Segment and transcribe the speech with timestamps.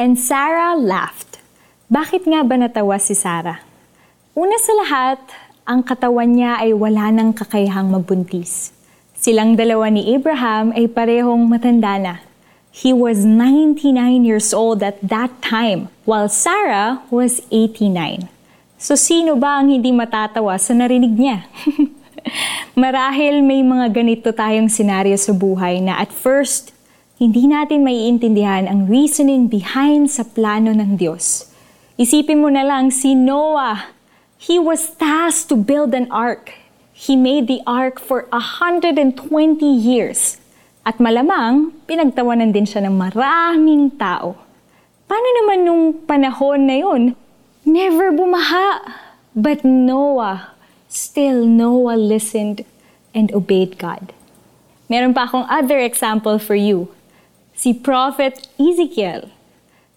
[0.00, 1.44] And Sarah laughed.
[1.92, 3.60] Bakit nga ba natawa si Sarah?
[4.32, 5.20] Una sa lahat,
[5.68, 8.72] ang katawan niya ay wala nang kakayahang magbuntis.
[9.12, 12.24] Silang dalawa ni Abraham ay parehong matanda na.
[12.72, 13.92] He was 99
[14.24, 18.24] years old at that time, while Sarah was 89.
[18.80, 21.44] So sino ba ang hindi matatawa sa narinig niya?
[22.80, 26.72] Marahil may mga ganito tayong senaryo sa buhay na at first,
[27.20, 31.52] hindi natin maiintindihan ang reasoning behind sa plano ng Diyos.
[32.00, 33.92] Isipin mo na lang si Noah.
[34.40, 36.56] He was tasked to build an ark.
[36.96, 39.20] He made the ark for 120
[39.68, 40.40] years.
[40.80, 44.40] At malamang, pinagtawanan din siya ng maraming tao.
[45.04, 47.12] Paano naman nung panahon na yun?
[47.68, 48.80] Never bumaha.
[49.36, 50.56] But Noah,
[50.88, 52.64] still Noah listened
[53.12, 54.16] and obeyed God.
[54.88, 56.88] Meron pa akong other example for you.
[57.60, 59.28] Si Prophet Ezekiel.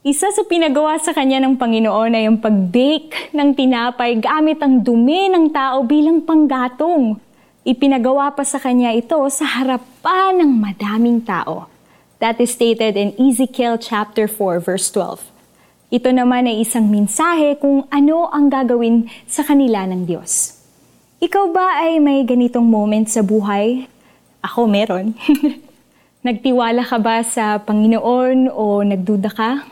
[0.00, 5.28] Isa sa pinagawa sa kanya ng Panginoon ay ang pag-bake ng tinapay gamit ang dumi
[5.28, 7.20] ng tao bilang panggatong.
[7.68, 11.68] Ipinagawa pa sa kanya ito sa harapan ng madaming tao.
[12.16, 15.20] That is stated in Ezekiel chapter 4 verse 12.
[15.92, 20.64] Ito naman ay isang mensahe kung ano ang gagawin sa kanila ng Diyos.
[21.20, 23.84] Ikaw ba ay may ganitong moment sa buhay?
[24.40, 25.12] Ako meron.
[26.20, 29.64] Nagtiwala ka ba sa Panginoon o nagduda ka?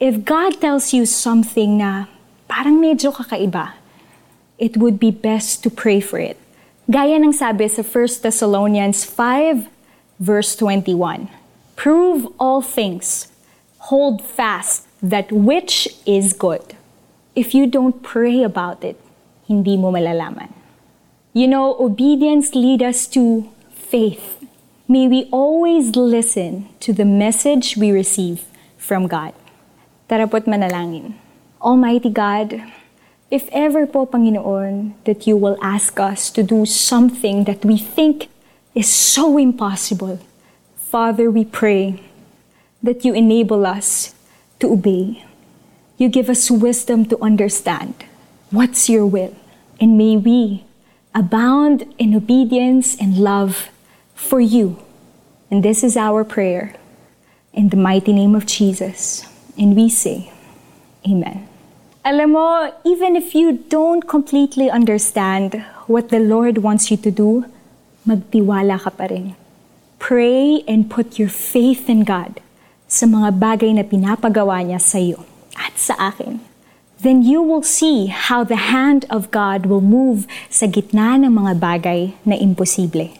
[0.00, 2.08] If God tells you something na
[2.48, 3.76] parang medyo kakaiba,
[4.56, 6.40] it would be best to pray for it.
[6.88, 9.68] Gaya ng sabi sa 1 Thessalonians 5
[10.16, 11.28] verse 21.
[11.76, 13.28] Prove all things.
[13.92, 16.64] Hold fast that which is good.
[17.36, 18.96] If you don't pray about it,
[19.44, 20.48] hindi mo malalaman.
[21.36, 24.40] You know, obedience lead us to faith.
[24.86, 28.44] May we always listen to the message we receive
[28.76, 29.32] from God.
[30.12, 31.16] Tara po't manalangin.
[31.56, 32.60] Almighty God,
[33.30, 38.28] if ever po, Panginoon, that you will ask us to do something that we think
[38.74, 40.20] is so impossible,
[40.76, 42.04] Father, we pray
[42.82, 44.12] that you enable us
[44.60, 45.24] to obey.
[45.96, 48.04] You give us wisdom to understand
[48.52, 49.32] what's your will,
[49.80, 50.68] and may we
[51.14, 53.72] abound in obedience and love
[54.24, 54.80] for you.
[55.52, 56.74] And this is our prayer
[57.52, 59.28] in the mighty name of Jesus.
[59.60, 60.32] And we say,
[61.04, 61.46] Amen.
[62.04, 67.44] Alam mo, even if you don't completely understand what the Lord wants you to do,
[68.08, 69.36] magtiwala ka pa rin.
[69.96, 72.44] Pray and put your faith in God
[72.84, 75.24] sa mga bagay na pinapagawa niya sa iyo
[75.56, 76.44] at sa akin.
[77.00, 81.52] Then you will see how the hand of God will move sa gitna ng mga
[81.56, 83.12] bagay na imposible.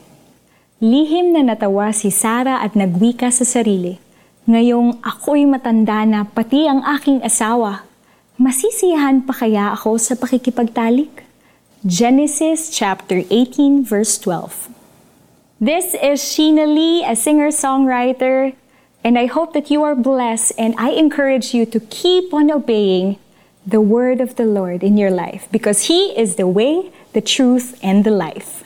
[0.85, 3.97] Lihim na natawa si Sarah at nagwika sa sarili,
[4.45, 7.89] Ngayong ako'y matanda na pati ang aking asawa,
[8.37, 11.25] masisiyahan pa kaya ako sa pakikipagtalik?
[11.81, 14.69] Genesis chapter 18 verse 12.
[15.57, 18.53] This is Sheena Lee, a singer-songwriter,
[19.01, 23.17] and I hope that you are blessed and I encourage you to keep on obeying
[23.65, 27.73] the word of the Lord in your life because He is the way, the truth,
[27.81, 28.61] and the life.